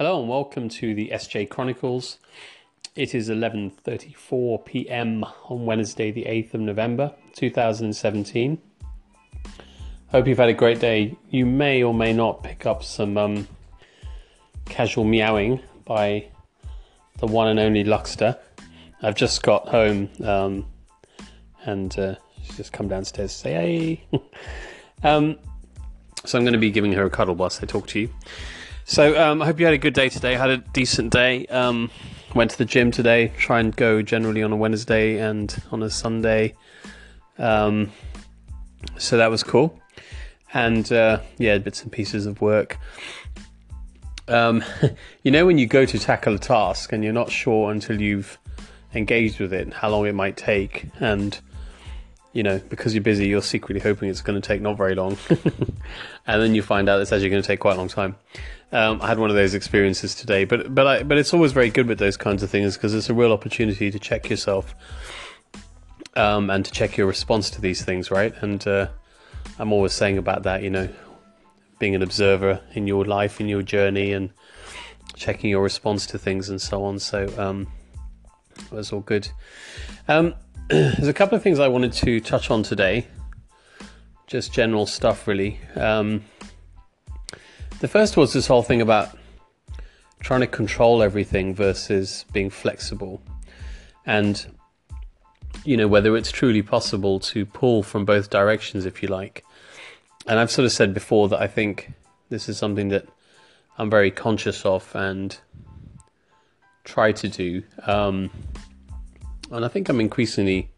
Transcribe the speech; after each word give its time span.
Hello 0.00 0.18
and 0.18 0.30
welcome 0.30 0.70
to 0.70 0.94
the 0.94 1.10
SJ 1.12 1.50
Chronicles. 1.50 2.16
It 2.96 3.14
is 3.14 3.28
11:34 3.28 4.64
p.m. 4.64 5.26
on 5.44 5.66
Wednesday, 5.66 6.10
the 6.10 6.24
8th 6.24 6.54
of 6.54 6.62
November, 6.62 7.12
2017. 7.36 8.56
Hope 10.08 10.26
you've 10.26 10.38
had 10.38 10.48
a 10.48 10.54
great 10.54 10.80
day. 10.80 11.18
You 11.28 11.44
may 11.44 11.82
or 11.82 11.92
may 11.92 12.14
not 12.14 12.42
pick 12.42 12.64
up 12.64 12.82
some 12.82 13.18
um, 13.18 13.46
casual 14.64 15.04
meowing 15.04 15.60
by 15.84 16.28
the 17.18 17.26
one 17.26 17.48
and 17.48 17.60
only 17.60 17.84
Luxter. 17.84 18.38
I've 19.02 19.16
just 19.16 19.42
got 19.42 19.68
home 19.68 20.08
um, 20.24 20.64
and 21.66 21.98
uh, 21.98 22.14
she's 22.42 22.56
just 22.56 22.72
come 22.72 22.88
downstairs 22.88 23.34
to 23.34 23.38
say 23.38 23.52
hey. 23.52 24.18
um, 25.02 25.36
so 26.24 26.38
I'm 26.38 26.44
going 26.44 26.54
to 26.54 26.58
be 26.58 26.70
giving 26.70 26.94
her 26.94 27.04
a 27.04 27.10
cuddle 27.10 27.34
whilst 27.34 27.62
I 27.62 27.66
talk 27.66 27.86
to 27.88 28.00
you. 28.00 28.08
So 28.90 29.16
um, 29.22 29.40
I 29.40 29.46
hope 29.46 29.60
you 29.60 29.66
had 29.66 29.72
a 29.72 29.78
good 29.78 29.94
day 29.94 30.08
today. 30.08 30.34
Had 30.34 30.50
a 30.50 30.56
decent 30.56 31.12
day. 31.12 31.46
Um, 31.46 31.92
went 32.34 32.50
to 32.50 32.58
the 32.58 32.64
gym 32.64 32.90
today. 32.90 33.32
Try 33.38 33.60
and 33.60 33.74
go 33.76 34.02
generally 34.02 34.42
on 34.42 34.50
a 34.50 34.56
Wednesday 34.56 35.18
and 35.18 35.56
on 35.70 35.84
a 35.84 35.88
Sunday. 35.88 36.54
Um, 37.38 37.92
so 38.98 39.16
that 39.16 39.30
was 39.30 39.44
cool. 39.44 39.80
And 40.52 40.92
uh, 40.92 41.20
yeah, 41.38 41.58
bits 41.58 41.84
and 41.84 41.92
pieces 41.92 42.26
of 42.26 42.40
work. 42.40 42.78
Um, 44.26 44.64
you 45.22 45.30
know 45.30 45.46
when 45.46 45.56
you 45.56 45.68
go 45.68 45.86
to 45.86 45.96
tackle 45.96 46.34
a 46.34 46.38
task 46.40 46.92
and 46.92 47.04
you're 47.04 47.12
not 47.12 47.30
sure 47.30 47.70
until 47.70 48.00
you've 48.00 48.38
engaged 48.92 49.38
with 49.38 49.52
it 49.52 49.72
how 49.72 49.88
long 49.88 50.04
it 50.08 50.16
might 50.16 50.36
take 50.36 50.86
and 50.98 51.38
you 52.32 52.42
know, 52.42 52.60
because 52.68 52.94
you're 52.94 53.02
busy, 53.02 53.26
you're 53.26 53.42
secretly 53.42 53.80
hoping 53.80 54.08
it's 54.08 54.20
going 54.20 54.40
to 54.40 54.46
take 54.46 54.60
not 54.60 54.76
very 54.76 54.94
long, 54.94 55.16
and 55.28 56.42
then 56.42 56.54
you 56.54 56.62
find 56.62 56.88
out 56.88 57.00
it's 57.00 57.12
actually 57.12 57.30
going 57.30 57.42
to 57.42 57.46
take 57.46 57.60
quite 57.60 57.74
a 57.74 57.78
long 57.78 57.88
time. 57.88 58.16
Um, 58.72 59.02
I 59.02 59.08
had 59.08 59.18
one 59.18 59.30
of 59.30 59.36
those 59.36 59.54
experiences 59.54 60.14
today, 60.14 60.44
but 60.44 60.72
but 60.74 60.86
I, 60.86 61.02
but 61.02 61.18
it's 61.18 61.34
always 61.34 61.52
very 61.52 61.70
good 61.70 61.86
with 61.86 61.98
those 61.98 62.16
kinds 62.16 62.42
of 62.42 62.50
things 62.50 62.76
because 62.76 62.94
it's 62.94 63.10
a 63.10 63.14
real 63.14 63.32
opportunity 63.32 63.90
to 63.90 63.98
check 63.98 64.30
yourself 64.30 64.74
um, 66.14 66.50
and 66.50 66.64
to 66.64 66.70
check 66.70 66.96
your 66.96 67.06
response 67.06 67.50
to 67.50 67.60
these 67.60 67.84
things, 67.84 68.10
right? 68.10 68.32
And 68.40 68.66
uh, 68.66 68.88
I'm 69.58 69.72
always 69.72 69.92
saying 69.92 70.18
about 70.18 70.44
that, 70.44 70.62
you 70.62 70.70
know, 70.70 70.88
being 71.78 71.94
an 71.94 72.02
observer 72.02 72.60
in 72.74 72.86
your 72.86 73.04
life, 73.04 73.40
in 73.40 73.48
your 73.48 73.62
journey, 73.62 74.12
and 74.12 74.30
checking 75.16 75.50
your 75.50 75.62
response 75.62 76.06
to 76.06 76.18
things 76.18 76.48
and 76.48 76.60
so 76.60 76.84
on. 76.84 76.98
So 76.98 77.32
um, 77.38 77.66
was 78.70 78.92
all 78.92 79.00
good. 79.00 79.28
Um, 80.06 80.34
there's 80.70 81.08
a 81.08 81.12
couple 81.12 81.34
of 81.36 81.42
things 81.42 81.58
I 81.58 81.66
wanted 81.66 81.92
to 81.94 82.20
touch 82.20 82.48
on 82.48 82.62
today. 82.62 83.08
Just 84.28 84.52
general 84.52 84.86
stuff, 84.86 85.26
really. 85.26 85.58
Um, 85.74 86.24
the 87.80 87.88
first 87.88 88.16
was 88.16 88.32
this 88.32 88.46
whole 88.46 88.62
thing 88.62 88.80
about 88.80 89.18
trying 90.20 90.42
to 90.42 90.46
control 90.46 91.02
everything 91.02 91.56
versus 91.56 92.24
being 92.32 92.50
flexible. 92.50 93.20
And, 94.06 94.46
you 95.64 95.76
know, 95.76 95.88
whether 95.88 96.16
it's 96.16 96.30
truly 96.30 96.62
possible 96.62 97.18
to 97.20 97.44
pull 97.44 97.82
from 97.82 98.04
both 98.04 98.30
directions, 98.30 98.86
if 98.86 99.02
you 99.02 99.08
like. 99.08 99.44
And 100.28 100.38
I've 100.38 100.52
sort 100.52 100.66
of 100.66 100.72
said 100.72 100.94
before 100.94 101.28
that 101.30 101.40
I 101.40 101.48
think 101.48 101.92
this 102.28 102.48
is 102.48 102.58
something 102.58 102.90
that 102.90 103.08
I'm 103.76 103.90
very 103.90 104.12
conscious 104.12 104.64
of 104.64 104.94
and 104.94 105.36
try 106.84 107.10
to 107.10 107.28
do. 107.28 107.64
Um, 107.88 108.30
and 109.50 109.64
I 109.64 109.68
think 109.68 109.88
I'm 109.88 110.00
increasingly 110.00 110.70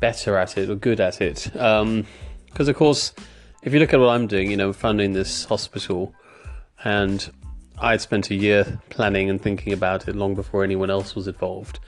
better 0.00 0.36
at 0.36 0.56
it 0.56 0.70
or 0.70 0.74
good 0.74 1.00
at 1.00 1.20
it. 1.20 1.48
Because 1.52 1.82
um, 1.82 2.06
of 2.56 2.76
course, 2.76 3.12
if 3.62 3.72
you 3.72 3.80
look 3.80 3.92
at 3.92 4.00
what 4.00 4.08
I'm 4.08 4.26
doing, 4.26 4.50
you 4.50 4.56
know, 4.56 4.72
funding 4.72 5.12
this 5.12 5.44
hospital, 5.44 6.14
and 6.84 7.30
I'd 7.78 8.00
spent 8.00 8.30
a 8.30 8.34
year 8.34 8.80
planning 8.88 9.28
and 9.28 9.40
thinking 9.40 9.72
about 9.72 10.08
it 10.08 10.16
long 10.16 10.34
before 10.34 10.64
anyone 10.64 10.90
else 10.90 11.14
was 11.14 11.28
involved. 11.28 11.78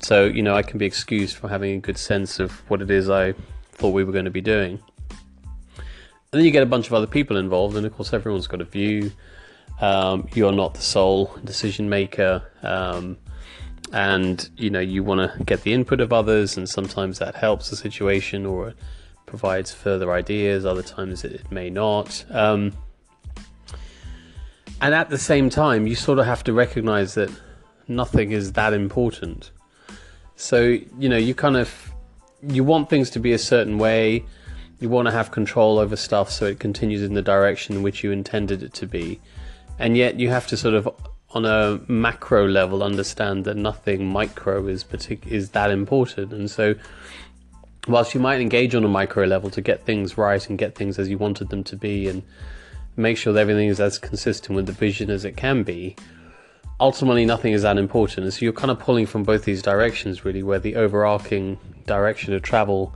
So 0.00 0.24
you 0.24 0.42
know, 0.42 0.54
I 0.54 0.62
can 0.62 0.78
be 0.78 0.86
excused 0.86 1.36
for 1.36 1.48
having 1.48 1.74
a 1.76 1.80
good 1.80 1.98
sense 1.98 2.38
of 2.38 2.52
what 2.70 2.80
it 2.80 2.90
is 2.90 3.10
I 3.10 3.34
thought 3.72 3.90
we 3.90 4.04
were 4.04 4.12
going 4.12 4.24
to 4.24 4.30
be 4.30 4.40
doing. 4.40 4.80
And 5.78 6.40
then 6.40 6.44
you 6.44 6.50
get 6.50 6.62
a 6.62 6.66
bunch 6.66 6.86
of 6.86 6.94
other 6.94 7.06
people 7.06 7.36
involved, 7.36 7.76
and 7.76 7.86
of 7.86 7.94
course, 7.94 8.12
everyone's 8.12 8.46
got 8.46 8.60
a 8.60 8.64
view. 8.64 9.12
Um, 9.80 10.28
you're 10.34 10.52
not 10.52 10.74
the 10.74 10.82
sole 10.82 11.36
decision 11.44 11.88
maker. 11.88 12.42
Um, 12.62 13.16
and 13.92 14.48
you 14.56 14.70
know 14.70 14.80
you 14.80 15.02
want 15.02 15.20
to 15.20 15.44
get 15.44 15.62
the 15.62 15.72
input 15.72 16.00
of 16.00 16.12
others 16.12 16.56
and 16.56 16.68
sometimes 16.68 17.18
that 17.18 17.34
helps 17.34 17.70
the 17.70 17.76
situation 17.76 18.46
or 18.46 18.74
provides 19.26 19.72
further 19.72 20.12
ideas 20.12 20.64
other 20.64 20.82
times 20.82 21.24
it, 21.24 21.50
may 21.50 21.70
not. 21.70 22.24
Um, 22.30 22.72
and 24.80 24.94
at 24.94 25.10
the 25.10 25.18
same 25.18 25.50
time 25.50 25.86
you 25.86 25.94
sort 25.94 26.18
of 26.18 26.26
have 26.26 26.44
to 26.44 26.52
recognize 26.52 27.14
that 27.14 27.30
nothing 27.86 28.32
is 28.32 28.52
that 28.52 28.72
important. 28.72 29.50
So 30.36 30.78
you 30.98 31.08
know 31.08 31.16
you 31.16 31.34
kind 31.34 31.56
of 31.56 31.92
you 32.42 32.64
want 32.64 32.88
things 32.88 33.10
to 33.10 33.20
be 33.20 33.32
a 33.32 33.38
certain 33.38 33.78
way. 33.78 34.24
You 34.80 34.88
want 34.88 35.06
to 35.06 35.12
have 35.12 35.32
control 35.32 35.78
over 35.78 35.96
stuff 35.96 36.30
so 36.30 36.46
it 36.46 36.60
continues 36.60 37.02
in 37.02 37.14
the 37.14 37.22
direction 37.22 37.82
which 37.82 38.04
you 38.04 38.12
intended 38.12 38.62
it 38.62 38.72
to 38.74 38.86
be. 38.86 39.20
And 39.78 39.96
yet 39.96 40.20
you 40.20 40.28
have 40.30 40.46
to 40.48 40.56
sort 40.56 40.74
of 40.74 40.88
on 41.32 41.44
a 41.44 41.80
macro 41.88 42.46
level 42.46 42.82
understand 42.82 43.44
that 43.44 43.56
nothing 43.56 44.06
micro 44.06 44.66
is 44.66 44.82
partic- 44.82 45.26
is 45.26 45.50
that 45.50 45.70
important. 45.70 46.32
And 46.32 46.50
so 46.50 46.74
whilst 47.86 48.14
you 48.14 48.20
might 48.20 48.40
engage 48.40 48.74
on 48.74 48.84
a 48.84 48.88
micro 48.88 49.24
level 49.26 49.50
to 49.50 49.60
get 49.60 49.84
things 49.84 50.16
right 50.16 50.48
and 50.48 50.58
get 50.58 50.74
things 50.74 50.98
as 50.98 51.08
you 51.08 51.18
wanted 51.18 51.50
them 51.50 51.64
to 51.64 51.76
be 51.76 52.08
and 52.08 52.22
make 52.96 53.16
sure 53.16 53.32
that 53.32 53.40
everything 53.40 53.68
is 53.68 53.78
as 53.78 53.98
consistent 53.98 54.56
with 54.56 54.66
the 54.66 54.72
vision 54.72 55.10
as 55.10 55.24
it 55.24 55.36
can 55.36 55.62
be 55.62 55.96
ultimately 56.80 57.24
nothing 57.24 57.52
is 57.52 57.62
that 57.62 57.78
important. 57.78 58.24
And 58.24 58.32
so 58.32 58.44
you're 58.44 58.52
kind 58.52 58.70
of 58.70 58.78
pulling 58.78 59.06
from 59.06 59.24
both 59.24 59.44
these 59.44 59.62
directions 59.62 60.24
really 60.24 60.42
where 60.42 60.58
the 60.58 60.76
overarching 60.76 61.58
direction 61.86 62.34
of 62.34 62.42
travel 62.42 62.94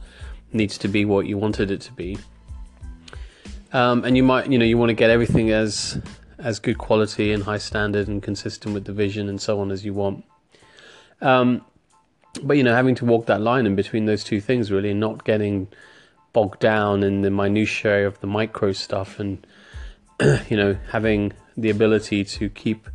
needs 0.52 0.78
to 0.78 0.88
be 0.88 1.04
what 1.04 1.26
you 1.26 1.38
wanted 1.38 1.70
it 1.70 1.80
to 1.82 1.92
be. 1.92 2.18
Um, 3.72 4.04
and 4.04 4.16
you 4.16 4.22
might 4.22 4.50
you 4.50 4.58
know 4.58 4.66
you 4.66 4.76
want 4.76 4.90
to 4.90 4.94
get 4.94 5.10
everything 5.10 5.50
as 5.50 6.00
as 6.42 6.58
good 6.58 6.78
quality 6.78 7.32
and 7.32 7.44
high 7.44 7.58
standard 7.58 8.08
and 8.08 8.22
consistent 8.22 8.74
with 8.74 8.84
the 8.84 8.92
vision 8.92 9.28
and 9.28 9.40
so 9.40 9.60
on 9.60 9.70
as 9.70 9.84
you 9.84 9.94
want. 9.94 10.24
Um, 11.20 11.64
but 12.42 12.56
you 12.56 12.62
know, 12.62 12.74
having 12.74 12.94
to 12.96 13.04
walk 13.04 13.26
that 13.26 13.40
line 13.40 13.66
in 13.66 13.76
between 13.76 14.06
those 14.06 14.24
two 14.24 14.40
things, 14.40 14.70
really, 14.70 14.94
not 14.94 15.24
getting 15.24 15.68
bogged 16.32 16.60
down 16.60 17.02
in 17.02 17.22
the 17.22 17.30
minutiae 17.30 18.06
of 18.06 18.20
the 18.20 18.26
micro 18.26 18.72
stuff, 18.72 19.20
and 19.20 19.46
you 20.48 20.56
know, 20.56 20.76
having 20.90 21.32
the 21.56 21.70
ability 21.70 22.24
to 22.24 22.48
keep 22.48 22.88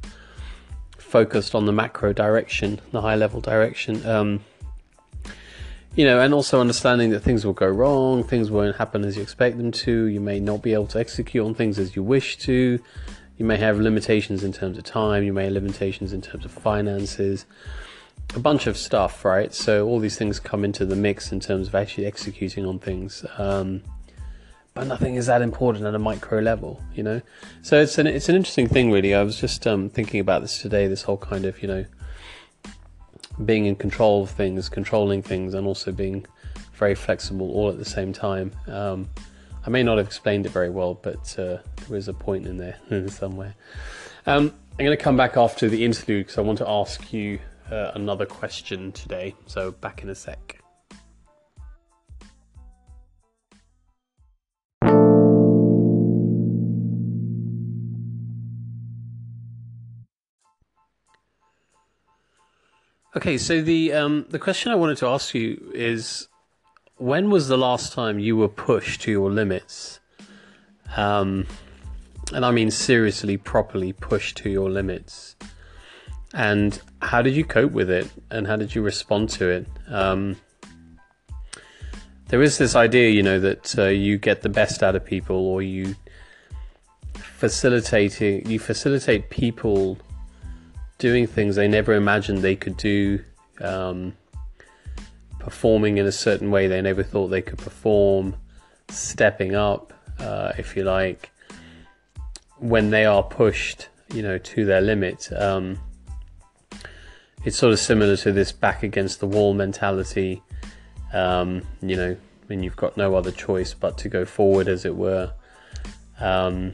focused 0.97 1.55
on 1.55 1.65
the 1.65 1.71
macro 1.71 2.13
direction, 2.13 2.81
the 2.91 3.01
high 3.01 3.15
level 3.15 3.39
direction. 3.39 4.05
Um, 4.05 4.41
you 5.95 6.05
know, 6.05 6.19
and 6.19 6.31
also 6.31 6.61
understanding 6.61 7.09
that 7.09 7.21
things 7.21 7.43
will 7.43 7.53
go 7.53 7.67
wrong, 7.67 8.23
things 8.23 8.51
won't 8.51 8.75
happen 8.75 9.03
as 9.03 9.15
you 9.15 9.23
expect 9.23 9.57
them 9.57 9.71
to. 9.71 10.05
You 10.05 10.19
may 10.19 10.39
not 10.39 10.61
be 10.61 10.73
able 10.73 10.85
to 10.87 10.99
execute 10.99 11.43
on 11.43 11.55
things 11.55 11.79
as 11.79 11.95
you 11.95 12.03
wish 12.03 12.37
to. 12.39 12.79
You 13.37 13.45
may 13.45 13.57
have 13.57 13.79
limitations 13.79 14.43
in 14.43 14.51
terms 14.51 14.77
of 14.77 14.83
time, 14.83 15.23
you 15.23 15.33
may 15.33 15.45
have 15.45 15.53
limitations 15.53 16.13
in 16.13 16.21
terms 16.21 16.45
of 16.45 16.51
finances, 16.51 17.45
a 18.35 18.39
bunch 18.39 18.67
of 18.67 18.77
stuff, 18.77 19.23
right? 19.23 19.53
So 19.53 19.87
all 19.87 19.99
these 19.99 20.17
things 20.17 20.39
come 20.39 20.65
into 20.65 20.85
the 20.85 20.95
mix 20.95 21.31
in 21.31 21.39
terms 21.39 21.67
of 21.67 21.75
actually 21.75 22.05
executing 22.05 22.65
on 22.65 22.79
things. 22.79 23.25
Um, 23.37 23.83
but 24.73 24.85
nothing 24.85 25.15
is 25.15 25.25
that 25.25 25.41
important 25.41 25.85
at 25.85 25.95
a 25.95 25.99
micro 25.99 26.39
level, 26.39 26.83
you 26.93 27.01
know. 27.01 27.21
So 27.63 27.81
it's 27.81 27.97
an 27.97 28.05
it's 28.05 28.29
an 28.29 28.35
interesting 28.35 28.67
thing, 28.67 28.91
really. 28.91 29.15
I 29.15 29.23
was 29.23 29.39
just 29.39 29.65
um, 29.65 29.89
thinking 29.89 30.19
about 30.19 30.41
this 30.41 30.61
today. 30.61 30.85
This 30.87 31.01
whole 31.01 31.17
kind 31.17 31.45
of 31.45 31.61
you 31.63 31.67
know 31.67 31.85
being 33.43 33.65
in 33.65 33.75
control 33.75 34.23
of 34.23 34.29
things, 34.29 34.69
controlling 34.69 35.23
things, 35.23 35.55
and 35.55 35.65
also 35.65 35.91
being 35.91 36.27
very 36.73 36.93
flexible 36.93 37.51
all 37.51 37.69
at 37.69 37.79
the 37.79 37.85
same 37.85 38.13
time. 38.13 38.51
Um, 38.67 39.09
I 39.67 39.69
may 39.69 39.83
not 39.83 39.97
have 39.97 40.07
explained 40.07 40.45
it 40.45 40.53
very 40.53 40.69
well, 40.69 40.93
but 40.93 41.37
uh, 41.37 41.57
there 41.89 41.97
is 41.97 42.07
a 42.07 42.13
point 42.13 42.47
in 42.47 42.55
there 42.55 42.77
somewhere. 43.09 43.53
Um, 44.25 44.53
I'm 44.71 44.85
going 44.85 44.97
to 44.97 45.03
come 45.03 45.17
back 45.17 45.35
after 45.35 45.67
the 45.67 45.83
interlude 45.83 46.27
because 46.27 46.37
I 46.37 46.41
want 46.41 46.59
to 46.59 46.69
ask 46.69 47.11
you 47.11 47.39
uh, 47.69 47.91
another 47.93 48.25
question 48.25 48.93
today. 48.93 49.35
So, 49.45 49.71
back 49.71 50.03
in 50.03 50.09
a 50.09 50.15
sec. 50.15 50.61
Okay, 63.17 63.37
so 63.37 63.61
the 63.61 63.91
um, 63.91 64.27
the 64.29 64.39
question 64.39 64.71
I 64.71 64.75
wanted 64.75 64.95
to 64.99 65.07
ask 65.07 65.33
you 65.33 65.71
is 65.73 66.29
when 66.97 67.29
was 67.29 67.47
the 67.47 67.57
last 67.57 67.93
time 67.93 68.19
you 68.19 68.35
were 68.35 68.47
pushed 68.47 69.01
to 69.01 69.11
your 69.11 69.31
limits? 69.31 69.99
Um, 70.95 71.45
and 72.33 72.45
I 72.45 72.51
mean 72.51 72.71
seriously, 72.71 73.37
properly 73.37 73.93
pushed 73.93 74.37
to 74.37 74.49
your 74.49 74.69
limits. 74.69 75.35
And 76.33 76.79
how 77.01 77.21
did 77.21 77.35
you 77.35 77.45
cope 77.45 77.71
with 77.71 77.89
it? 77.89 78.09
And 78.31 78.47
how 78.47 78.55
did 78.55 78.75
you 78.75 78.81
respond 78.81 79.29
to 79.31 79.49
it? 79.49 79.67
Um, 79.87 80.35
there 82.27 82.41
is 82.41 82.57
this 82.57 82.75
idea, 82.75 83.09
you 83.09 83.23
know, 83.23 83.39
that 83.39 83.77
uh, 83.77 83.85
you 83.85 84.17
get 84.17 84.41
the 84.41 84.49
best 84.49 84.83
out 84.83 84.95
of 84.95 85.05
people, 85.05 85.37
or 85.37 85.61
you 85.61 85.95
facilitating 87.15 88.49
you 88.49 88.57
facilitate 88.57 89.29
people 89.29 89.97
doing 90.97 91.27
things 91.27 91.55
they 91.55 91.67
never 91.67 91.93
imagined 91.93 92.39
they 92.39 92.55
could 92.55 92.75
do 92.77 93.23
um, 93.61 94.11
performing 95.47 95.97
in 95.97 96.05
a 96.05 96.11
certain 96.11 96.51
way 96.51 96.67
they 96.67 96.81
never 96.81 97.01
thought 97.01 97.29
they 97.29 97.41
could 97.41 97.57
perform 97.57 98.35
stepping 98.89 99.55
up 99.55 99.93
uh, 100.19 100.51
if 100.57 100.75
you 100.75 100.83
like 100.83 101.31
when 102.57 102.89
they 102.89 103.05
are 103.05 103.23
pushed 103.23 103.87
you 104.13 104.21
know 104.21 104.37
to 104.37 104.65
their 104.65 104.81
limit 104.81 105.31
um, 105.31 105.79
it's 107.45 107.55
sort 107.55 107.71
of 107.71 107.79
similar 107.79 108.17
to 108.17 108.33
this 108.33 108.51
back 108.51 108.83
against 108.83 109.21
the 109.21 109.25
wall 109.25 109.53
mentality 109.53 110.43
um, 111.13 111.61
you 111.81 111.95
know 111.95 112.17
when 112.47 112.61
you've 112.61 112.75
got 112.75 112.97
no 112.97 113.15
other 113.15 113.31
choice 113.31 113.73
but 113.73 113.97
to 113.97 114.09
go 114.09 114.25
forward 114.25 114.67
as 114.67 114.83
it 114.83 114.97
were 114.97 115.31
um, 116.19 116.73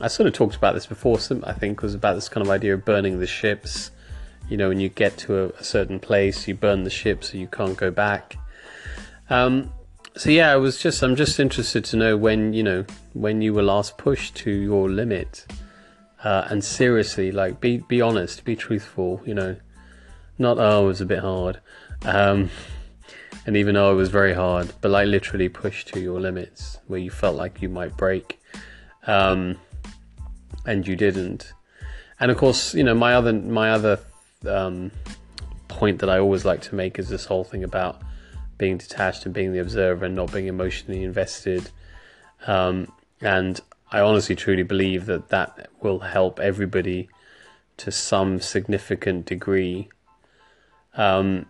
I 0.00 0.08
sort 0.08 0.26
of 0.26 0.32
talked 0.32 0.56
about 0.56 0.72
this 0.72 0.86
before. 0.86 1.18
I 1.44 1.52
think 1.52 1.82
was 1.82 1.94
about 1.94 2.14
this 2.14 2.28
kind 2.28 2.46
of 2.46 2.50
idea 2.50 2.74
of 2.74 2.84
burning 2.84 3.20
the 3.20 3.26
ships. 3.26 3.90
You 4.48 4.56
know, 4.56 4.68
when 4.68 4.80
you 4.80 4.88
get 4.88 5.16
to 5.18 5.44
a, 5.44 5.48
a 5.60 5.64
certain 5.64 5.98
place, 5.98 6.46
you 6.46 6.54
burn 6.54 6.84
the 6.84 6.90
ship 6.90 7.24
so 7.24 7.36
you 7.36 7.48
can't 7.48 7.76
go 7.76 7.90
back. 7.90 8.36
Um, 9.28 9.72
so 10.16 10.30
yeah, 10.30 10.52
I 10.52 10.56
was 10.56 10.78
just 10.78 11.02
I'm 11.02 11.16
just 11.16 11.38
interested 11.40 11.84
to 11.86 11.96
know 11.96 12.16
when 12.16 12.52
you 12.52 12.62
know 12.62 12.84
when 13.12 13.42
you 13.42 13.52
were 13.52 13.62
last 13.62 13.98
pushed 13.98 14.34
to 14.36 14.50
your 14.50 14.88
limit, 14.88 15.46
uh, 16.24 16.46
and 16.48 16.64
seriously, 16.64 17.32
like 17.32 17.60
be 17.60 17.78
be 17.78 18.00
honest, 18.00 18.44
be 18.44 18.56
truthful. 18.56 19.20
You 19.26 19.34
know, 19.34 19.56
not 20.38 20.58
oh 20.58 20.84
it 20.84 20.86
was 20.86 21.00
a 21.00 21.06
bit 21.06 21.18
hard, 21.18 21.60
um, 22.02 22.50
and 23.46 23.56
even 23.56 23.74
though 23.74 23.92
it 23.92 23.96
was 23.96 24.08
very 24.08 24.32
hard, 24.32 24.72
but 24.80 24.90
like 24.90 25.08
literally 25.08 25.48
pushed 25.48 25.88
to 25.88 26.00
your 26.00 26.20
limits 26.20 26.78
where 26.86 27.00
you 27.00 27.10
felt 27.10 27.36
like 27.36 27.60
you 27.60 27.68
might 27.68 27.96
break. 27.96 28.40
Um, 29.06 29.58
and 30.66 30.86
you 30.86 30.96
didn't. 30.96 31.52
And 32.18 32.30
of 32.30 32.36
course, 32.36 32.74
you 32.74 32.84
know 32.84 32.94
my 32.94 33.14
other 33.14 33.32
my 33.32 33.70
other 33.70 34.00
um, 34.44 34.90
point 35.68 36.00
that 36.00 36.10
I 36.10 36.18
always 36.18 36.44
like 36.44 36.62
to 36.62 36.74
make 36.74 36.98
is 36.98 37.08
this 37.08 37.26
whole 37.26 37.44
thing 37.44 37.64
about 37.64 38.02
being 38.58 38.78
detached 38.78 39.24
and 39.26 39.34
being 39.34 39.52
the 39.52 39.60
observer 39.60 40.06
and 40.06 40.14
not 40.14 40.32
being 40.32 40.46
emotionally 40.46 41.02
invested. 41.02 41.70
Um, 42.46 42.92
and 43.20 43.60
I 43.90 44.00
honestly 44.00 44.34
truly 44.34 44.62
believe 44.62 45.06
that 45.06 45.28
that 45.28 45.70
will 45.80 46.00
help 46.00 46.40
everybody 46.40 47.08
to 47.78 47.90
some 47.90 48.40
significant 48.40 49.26
degree 49.26 49.88
um, 50.94 51.46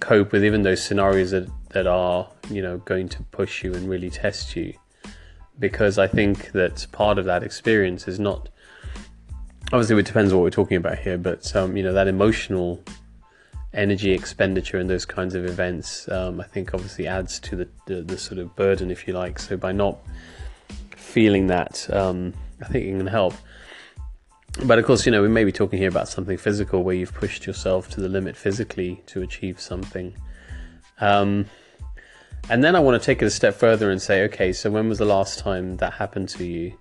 cope 0.00 0.32
with 0.32 0.44
even 0.44 0.62
those 0.62 0.82
scenarios 0.82 1.30
that, 1.30 1.48
that 1.70 1.86
are 1.86 2.28
you 2.50 2.62
know 2.62 2.78
going 2.78 3.08
to 3.10 3.22
push 3.24 3.62
you 3.62 3.74
and 3.74 3.88
really 3.88 4.10
test 4.10 4.56
you 4.56 4.74
because 5.58 5.98
I 5.98 6.06
think 6.06 6.52
that 6.52 6.86
part 6.90 7.18
of 7.18 7.26
that 7.26 7.42
experience 7.42 8.08
is 8.08 8.18
not 8.18 8.48
obviously 9.72 9.98
it 9.98 10.06
depends 10.06 10.32
on 10.32 10.38
what 10.38 10.44
we're 10.44 10.50
talking 10.50 10.76
about 10.76 10.98
here, 10.98 11.18
but 11.18 11.54
um, 11.54 11.76
you 11.76 11.82
know 11.82 11.92
that 11.92 12.08
emotional 12.08 12.82
energy 13.72 14.12
expenditure 14.12 14.78
in 14.78 14.88
those 14.88 15.04
kinds 15.04 15.34
of 15.34 15.44
events, 15.44 16.08
um, 16.08 16.40
I 16.40 16.44
think 16.44 16.74
obviously 16.74 17.06
adds 17.06 17.38
to 17.40 17.56
the, 17.56 17.68
the, 17.86 18.02
the 18.02 18.18
sort 18.18 18.38
of 18.38 18.54
burden, 18.56 18.90
if 18.90 19.06
you 19.06 19.14
like. 19.14 19.38
So 19.38 19.56
by 19.56 19.72
not 19.72 19.98
feeling 20.96 21.46
that, 21.48 21.88
um, 21.92 22.34
I 22.62 22.66
think 22.66 22.86
it 22.86 22.98
can 22.98 23.06
help. 23.06 23.34
But 24.64 24.80
of 24.80 24.84
course, 24.84 25.06
you 25.06 25.12
know, 25.12 25.22
we 25.22 25.28
may 25.28 25.44
be 25.44 25.52
talking 25.52 25.78
here 25.78 25.88
about 25.88 26.08
something 26.08 26.36
physical 26.36 26.82
where 26.82 26.96
you've 26.96 27.14
pushed 27.14 27.46
yourself 27.46 27.88
to 27.90 28.00
the 28.00 28.08
limit 28.08 28.36
physically 28.36 29.02
to 29.06 29.22
achieve 29.22 29.60
something. 29.60 30.16
Um, 31.00 31.46
and 32.48 32.64
then 32.64 32.74
I 32.74 32.80
want 32.80 33.00
to 33.00 33.06
take 33.06 33.22
it 33.22 33.26
a 33.26 33.30
step 33.30 33.54
further 33.54 33.90
and 33.90 34.02
say, 34.02 34.24
okay, 34.24 34.52
so 34.52 34.70
when 34.70 34.88
was 34.88 34.98
the 34.98 35.04
last 35.04 35.38
time 35.38 35.76
that 35.76 35.92
happened 35.92 36.28
to 36.30 36.44
you? 36.44 36.76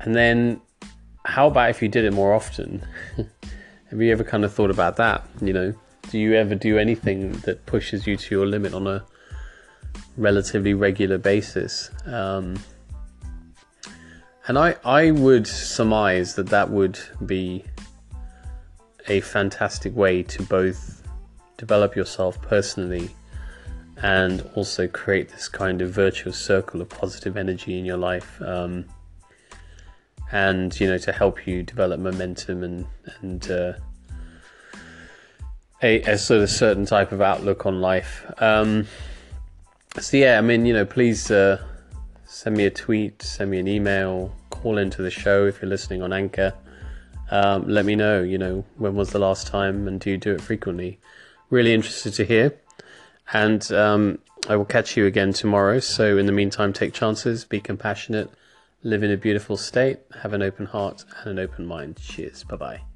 And 0.00 0.14
then 0.14 0.60
how 1.26 1.48
about 1.48 1.70
if 1.70 1.82
you 1.82 1.88
did 1.88 2.04
it 2.04 2.12
more 2.12 2.32
often? 2.32 2.84
Have 3.90 4.00
you 4.00 4.12
ever 4.12 4.24
kind 4.24 4.44
of 4.44 4.52
thought 4.52 4.70
about 4.70 4.96
that? 4.96 5.26
You 5.40 5.52
know, 5.52 5.74
do 6.10 6.18
you 6.18 6.34
ever 6.34 6.54
do 6.54 6.78
anything 6.78 7.32
that 7.40 7.66
pushes 7.66 8.06
you 8.06 8.16
to 8.16 8.34
your 8.34 8.46
limit 8.46 8.74
on 8.74 8.86
a 8.86 9.04
relatively 10.16 10.72
regular 10.72 11.18
basis? 11.18 11.90
Um, 12.06 12.56
and 14.48 14.58
I, 14.58 14.76
I 14.84 15.10
would 15.10 15.46
surmise 15.46 16.36
that 16.36 16.46
that 16.48 16.70
would 16.70 16.98
be 17.24 17.64
a 19.08 19.20
fantastic 19.20 19.94
way 19.96 20.22
to 20.22 20.42
both 20.44 21.02
develop 21.56 21.96
yourself 21.96 22.40
personally 22.42 23.10
and 24.02 24.48
also 24.54 24.86
create 24.86 25.30
this 25.30 25.48
kind 25.48 25.82
of 25.82 25.90
virtuous 25.90 26.36
circle 26.36 26.80
of 26.80 26.88
positive 26.88 27.36
energy 27.36 27.78
in 27.78 27.84
your 27.84 27.96
life. 27.96 28.40
Um, 28.42 28.84
and 30.32 30.78
you 30.80 30.86
know 30.86 30.98
to 30.98 31.12
help 31.12 31.46
you 31.46 31.62
develop 31.62 32.00
momentum 32.00 32.62
and 32.62 32.86
and 33.20 33.50
uh, 33.50 33.72
a, 35.82 36.02
a, 36.02 36.18
sort 36.18 36.40
of 36.40 36.50
certain 36.50 36.86
type 36.86 37.12
of 37.12 37.20
outlook 37.20 37.66
on 37.66 37.80
life. 37.80 38.24
Um, 38.38 38.86
so 39.98 40.16
yeah, 40.16 40.38
I 40.38 40.40
mean, 40.40 40.66
you 40.66 40.72
know, 40.72 40.84
please 40.84 41.30
uh, 41.30 41.62
send 42.24 42.56
me 42.56 42.64
a 42.64 42.70
tweet, 42.70 43.22
send 43.22 43.50
me 43.50 43.58
an 43.58 43.68
email, 43.68 44.34
call 44.50 44.78
into 44.78 45.02
the 45.02 45.10
show 45.10 45.46
if 45.46 45.60
you're 45.60 45.68
listening 45.68 46.02
on 46.02 46.12
Anchor. 46.12 46.52
Um, 47.30 47.66
let 47.66 47.84
me 47.84 47.96
know, 47.96 48.22
you 48.22 48.38
know, 48.38 48.64
when 48.76 48.94
was 48.94 49.10
the 49.10 49.18
last 49.18 49.46
time 49.46 49.88
and 49.88 49.98
do 50.00 50.10
you 50.10 50.16
do 50.16 50.32
it 50.32 50.40
frequently? 50.40 50.98
Really 51.50 51.74
interested 51.74 52.14
to 52.14 52.24
hear. 52.24 52.54
And 53.32 53.70
um, 53.72 54.18
I 54.48 54.56
will 54.56 54.64
catch 54.64 54.96
you 54.96 55.06
again 55.06 55.32
tomorrow. 55.32 55.80
So, 55.80 56.16
in 56.18 56.26
the 56.26 56.32
meantime, 56.32 56.72
take 56.72 56.92
chances, 56.92 57.44
be 57.44 57.60
compassionate, 57.60 58.30
live 58.86 59.02
in 59.02 59.10
a 59.10 59.16
beautiful 59.16 59.56
state, 59.56 59.98
have 60.22 60.32
an 60.32 60.42
open 60.42 60.64
heart 60.64 61.04
and 61.20 61.38
an 61.38 61.38
open 61.38 61.66
mind. 61.66 61.96
Cheers. 61.96 62.44
Bye 62.44 62.56
bye. 62.56 62.95